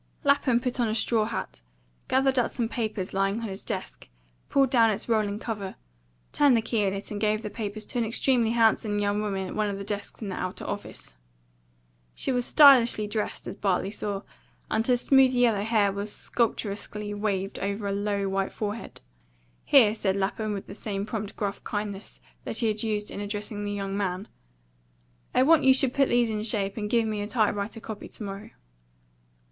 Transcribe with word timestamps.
Lapham 0.23 0.59
put 0.59 0.79
on 0.79 0.87
a 0.87 0.95
straw 0.95 1.25
hat, 1.25 1.61
gathered 2.07 2.39
up 2.39 2.49
some 2.49 2.67
papers 2.67 3.13
lying 3.13 3.41
on 3.41 3.47
his 3.47 3.63
desk, 3.63 4.07
pulled 4.49 4.71
down 4.71 4.89
its 4.89 5.07
rolling 5.07 5.37
cover, 5.37 5.75
turned 6.31 6.57
the 6.57 6.61
key 6.63 6.81
in 6.81 6.91
it, 6.91 7.11
and 7.11 7.21
gave 7.21 7.43
the 7.43 7.51
papers 7.51 7.85
to 7.85 7.99
an 7.99 8.03
extremely 8.03 8.49
handsome 8.49 8.97
young 8.97 9.21
woman 9.21 9.49
at 9.49 9.53
one 9.55 9.69
of 9.69 9.77
the 9.77 9.83
desks 9.83 10.19
in 10.19 10.29
the 10.29 10.35
outer 10.35 10.65
office. 10.65 11.13
She 12.15 12.31
was 12.31 12.47
stylishly 12.47 13.05
dressed, 13.05 13.47
as 13.47 13.55
Bartley 13.57 13.91
saw, 13.91 14.23
and 14.71 14.87
her 14.87 14.97
smooth, 14.97 15.33
yellow 15.33 15.61
hair 15.63 15.91
was 15.91 16.11
sculpturesquely 16.11 17.13
waved 17.13 17.59
over 17.59 17.85
a 17.85 17.91
low, 17.93 18.27
white 18.27 18.51
forehead. 18.51 19.01
"Here," 19.65 19.93
said 19.93 20.15
Lapham, 20.15 20.53
with 20.53 20.65
the 20.65 20.73
same 20.73 21.05
prompt 21.05 21.35
gruff 21.35 21.63
kindness 21.63 22.19
that 22.43 22.57
he 22.57 22.69
had 22.69 22.81
used 22.81 23.11
in 23.11 23.19
addressing 23.19 23.63
the 23.63 23.71
young 23.71 23.95
man, 23.95 24.29
"I 25.35 25.43
want 25.43 25.63
you 25.63 25.75
should 25.75 25.93
put 25.93 26.09
these 26.09 26.31
in 26.31 26.41
shape, 26.41 26.75
and 26.75 26.89
give 26.89 27.07
me 27.07 27.21
a 27.21 27.27
type 27.27 27.53
writer 27.53 27.79
copy 27.79 28.07
to 28.07 28.23
morrow." 28.23 28.49